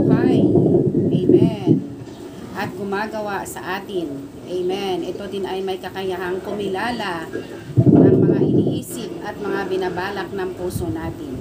buhay. 0.00 0.40
Amen. 1.12 1.72
At 2.56 2.72
gumagawa 2.72 3.44
sa 3.44 3.80
atin. 3.80 4.28
Amen. 4.48 5.04
Ito 5.06 5.28
din 5.28 5.44
ay 5.46 5.60
may 5.60 5.78
kakayahang 5.78 6.42
kumilala 6.42 7.28
ng 7.76 8.16
mga 8.16 8.38
iniisip 8.42 9.20
at 9.22 9.36
mga 9.38 9.60
binabalak 9.70 10.28
ng 10.32 10.50
puso 10.56 10.88
natin. 10.90 11.36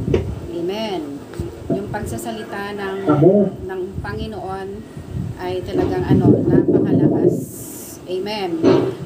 Amen. 0.54 1.24
Yung 1.72 1.88
pagsasalita 1.88 2.76
ng, 2.76 2.98
ng 3.66 3.82
Panginoon 4.04 4.68
ay 5.40 5.64
talagang 5.64 6.04
ano, 6.04 6.36
napakalakas. 6.46 7.36
Amen. 8.10 8.60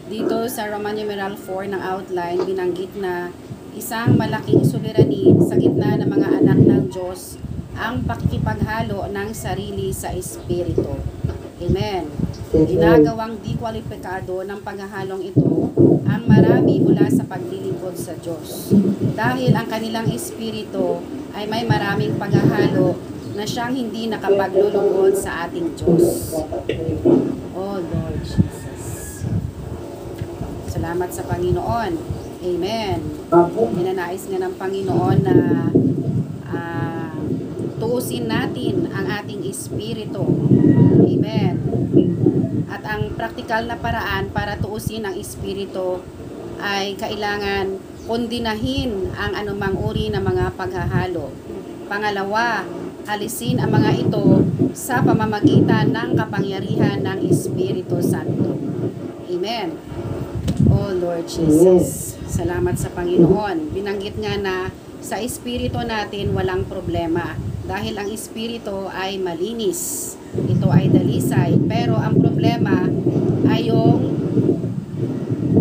Dito 0.09 0.47
sa 0.49 0.65
Roman 0.65 0.95
numeral 0.97 1.37
4 1.37 1.73
ng 1.77 1.81
outline, 1.81 2.39
binanggit 2.41 2.93
na 2.97 3.29
isang 3.73 4.15
malaking 4.17 4.65
suliranin 4.65 5.41
sa 5.43 5.57
gitna 5.57 5.97
ng 5.97 6.09
mga 6.09 6.27
anak 6.41 6.59
ng 6.61 6.81
Diyos 6.89 7.37
ang 7.73 8.05
pakikipaghalo 8.05 9.09
ng 9.09 9.29
sarili 9.33 9.89
sa 9.89 10.13
Espiritu. 10.13 10.93
Amen. 11.63 12.05
Ginagawang 12.53 13.41
di 13.41 13.57
kwalipikado 13.57 14.45
ng 14.45 14.59
paghahalong 14.61 15.25
ito 15.25 15.73
ang 16.05 16.23
marami 16.29 16.77
mula 16.83 17.09
sa 17.09 17.25
paglilingkod 17.25 17.97
sa 17.97 18.13
Diyos. 18.19 18.77
Dahil 19.17 19.57
ang 19.57 19.65
kanilang 19.65 20.05
espiritu 20.13 21.01
ay 21.33 21.49
may 21.49 21.65
maraming 21.65 22.13
paghahalo 22.21 22.93
na 23.33 23.41
siyang 23.47 23.73
hindi 23.73 24.05
nakapaglulungkod 24.05 25.17
sa 25.17 25.49
ating 25.49 25.73
Diyos. 25.73 26.37
Oh 27.57 27.81
Lord 27.81 28.21
Jesus. 28.21 29.25
Salamat 30.69 31.09
sa 31.09 31.25
Panginoon. 31.25 31.91
Amen. 32.43 32.97
Ninanais 33.73 34.29
nga 34.29 34.39
ng 34.45 34.53
Panginoon 34.61 35.17
na 35.25 35.35
tuusin 37.93 38.25
natin 38.25 38.89
ang 38.89 39.05
ating 39.21 39.45
espiritu. 39.45 40.25
Amen. 41.05 41.53
At 42.65 42.81
ang 42.89 43.13
praktikal 43.13 43.69
na 43.69 43.77
paraan 43.77 44.33
para 44.33 44.57
tuusin 44.57 45.05
ang 45.05 45.13
espiritu 45.13 46.01
ay 46.57 46.97
kailangan 46.97 47.77
kondinahin 48.09 49.13
ang 49.13 49.37
anumang 49.37 49.77
uri 49.77 50.09
ng 50.09 50.25
mga 50.25 50.57
paghahalo. 50.57 51.37
Pangalawa, 51.85 52.65
alisin 53.05 53.61
ang 53.61 53.69
mga 53.69 54.09
ito 54.09 54.41
sa 54.73 55.05
pamamagitan 55.05 55.93
ng 55.93 56.17
kapangyarihan 56.17 56.97
ng 56.97 57.29
Espiritu 57.29 58.01
Santo. 58.01 58.57
Amen. 59.29 59.77
Oh 60.65 60.89
Lord 60.97 61.29
Jesus, 61.29 62.17
salamat 62.25 62.73
sa 62.73 62.89
Panginoon. 62.89 63.69
Binanggit 63.69 64.17
nga 64.17 64.33
na 64.41 64.73
sa 64.97 65.21
espiritu 65.21 65.77
natin 65.85 66.33
walang 66.33 66.65
problema 66.65 67.52
dahil 67.63 67.95
ang 67.95 68.09
espiritu 68.11 68.91
ay 68.91 69.19
malinis. 69.19 70.13
Ito 70.35 70.67
ay 70.67 70.91
dalisay, 70.91 71.61
pero 71.69 71.95
ang 71.95 72.19
problema 72.19 72.87
ay 73.47 73.71
yung 73.71 74.01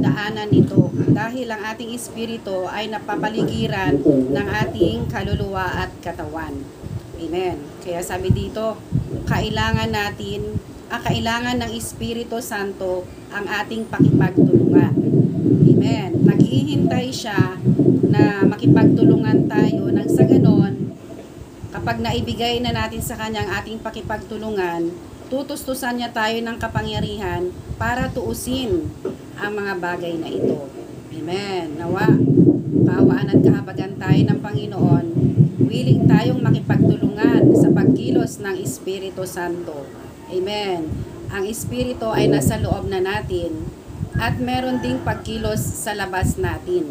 daanan 0.02 0.48
nito 0.50 0.90
dahil 1.12 1.46
ang 1.52 1.62
ating 1.76 1.94
espiritu 1.94 2.66
ay 2.66 2.90
napapaligiran 2.90 4.00
ng 4.06 4.46
ating 4.66 5.06
kaluluwa 5.06 5.86
at 5.86 5.90
katawan. 6.02 6.56
Amen. 7.22 7.56
Kaya 7.86 8.02
sabi 8.02 8.34
dito, 8.34 8.74
kailangan 9.30 9.94
natin, 9.94 10.58
ah, 10.90 10.98
kailangan 10.98 11.62
ng 11.62 11.70
Espiritu 11.78 12.42
Santo 12.42 13.06
ang 13.30 13.46
ating 13.46 13.86
pakipagtulungan. 13.86 14.94
Amen. 15.70 16.10
Naghihintay 16.26 17.14
siya 17.14 17.62
na 18.10 18.42
makipagtulungan 18.42 19.46
tayo 19.46 19.86
nang 19.94 20.10
sa 20.10 20.26
ganon, 20.26 20.81
kapag 21.72 22.04
naibigay 22.04 22.60
na 22.60 22.76
natin 22.76 23.00
sa 23.00 23.16
kanya 23.16 23.48
ang 23.48 23.50
ating 23.64 23.80
pakipagtulungan, 23.80 24.92
tutustusan 25.32 25.96
niya 25.96 26.12
tayo 26.12 26.36
ng 26.44 26.60
kapangyarihan 26.60 27.48
para 27.80 28.12
tuusin 28.12 28.92
ang 29.40 29.56
mga 29.56 29.80
bagay 29.80 30.20
na 30.20 30.28
ito. 30.28 30.68
Amen. 31.16 31.80
Nawa, 31.80 32.12
kaawaan 32.84 33.32
at 33.32 33.40
kahabagan 33.40 33.96
tayo 33.96 34.20
ng 34.20 34.38
Panginoon, 34.44 35.06
willing 35.64 36.04
tayong 36.04 36.44
makipagtulungan 36.44 37.56
sa 37.56 37.72
pagkilos 37.72 38.44
ng 38.44 38.60
Espiritu 38.60 39.24
Santo. 39.24 39.88
Amen. 40.28 40.92
Ang 41.32 41.48
Espiritu 41.48 42.12
ay 42.12 42.28
nasa 42.28 42.60
loob 42.60 42.92
na 42.92 43.00
natin 43.00 43.64
at 44.20 44.36
meron 44.36 44.84
ding 44.84 45.00
pagkilos 45.00 45.64
sa 45.64 45.96
labas 45.96 46.36
natin. 46.36 46.84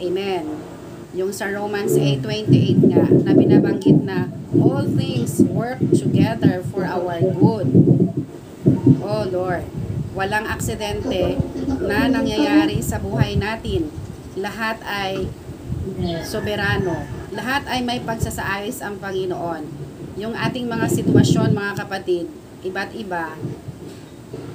Amen. 0.00 0.73
Yung 1.14 1.30
sa 1.30 1.46
Romans 1.46 1.94
8.28 1.94 2.90
nga, 2.90 3.06
na 3.06 3.32
binabanggit 3.38 4.02
na 4.02 4.34
all 4.58 4.82
things 4.98 5.38
work 5.46 5.78
together 5.94 6.66
for 6.74 6.82
our 6.82 7.22
good. 7.22 7.70
Oh 8.98 9.22
Lord, 9.30 9.62
walang 10.18 10.50
aksidente 10.50 11.38
na 11.86 12.10
nangyayari 12.10 12.82
sa 12.82 12.98
buhay 12.98 13.38
natin. 13.38 13.94
Lahat 14.34 14.82
ay 14.82 15.30
soberano. 16.26 17.06
Lahat 17.30 17.62
ay 17.70 17.86
may 17.86 18.02
pagsasaayos 18.02 18.82
ang 18.82 18.98
Panginoon. 18.98 19.62
Yung 20.18 20.34
ating 20.34 20.66
mga 20.66 20.90
sitwasyon, 20.90 21.54
mga 21.54 21.86
kapatid, 21.86 22.26
iba't 22.66 22.90
iba, 22.94 23.38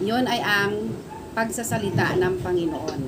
yun 0.03 0.27
ay 0.27 0.43
ang 0.43 0.91
pagsasalita 1.35 2.19
ng 2.19 2.43
Panginoon. 2.43 2.99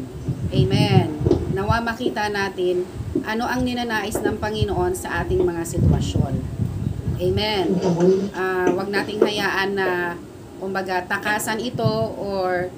Amen. 0.55 1.10
Nawa 1.51 1.83
makita 1.83 2.31
natin 2.31 2.87
ano 3.27 3.43
ang 3.43 3.67
ninanais 3.67 4.15
ng 4.23 4.39
Panginoon 4.39 4.95
sa 4.95 5.23
ating 5.23 5.43
mga 5.43 5.67
sitwasyon. 5.67 6.33
Amen. 7.21 7.65
Ah, 8.31 8.71
wag 8.71 8.87
nating 8.87 9.19
hayaan 9.19 9.75
na 9.75 10.15
kumbaga 10.57 11.03
takasan 11.05 11.59
ito 11.59 12.15
or 12.17 12.71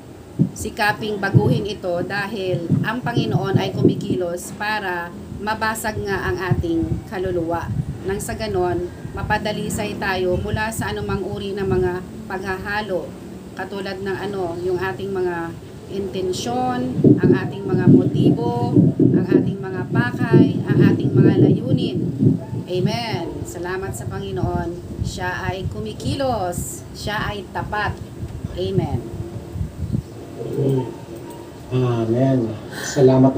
sikaping 0.57 1.21
baguhin 1.21 1.69
ito 1.69 2.01
dahil 2.01 2.65
ang 2.81 2.99
Panginoon 3.05 3.61
ay 3.61 3.77
kumikilos 3.77 4.57
para 4.57 5.13
mabasag 5.37 6.01
nga 6.01 6.33
ang 6.33 6.37
ating 6.41 6.81
kaluluwa. 7.13 7.69
Nang 8.09 8.17
sa 8.17 8.33
ganon, 8.33 8.89
mapadalisay 9.13 9.95
tayo 10.01 10.35
mula 10.41 10.73
sa 10.73 10.89
anumang 10.89 11.21
uri 11.21 11.53
ng 11.53 11.67
mga 11.69 12.01
paghahalo 12.25 13.05
katulad 13.53 14.01
ng 14.01 14.17
ano, 14.17 14.57
yung 14.65 14.81
ating 14.81 15.13
mga 15.13 15.53
intensyon, 15.89 16.99
ang 17.23 17.31
ating 17.31 17.63
mga 17.63 17.85
motibo, 17.87 18.75
ang 18.99 19.25
ating 19.31 19.59
mga 19.63 19.81
pakay, 19.87 20.59
ang 20.67 20.79
ating 20.91 21.11
mga 21.15 21.33
layunin. 21.47 21.97
Amen. 22.67 23.23
Salamat 23.47 23.95
sa 23.95 24.09
Panginoon. 24.11 24.73
Siya 25.05 25.47
ay 25.47 25.69
kumikilos. 25.71 26.83
Siya 26.91 27.31
ay 27.31 27.47
tapat. 27.55 27.95
Amen. 28.59 28.99
Amen. 31.71 32.39
Salamat 32.73 33.31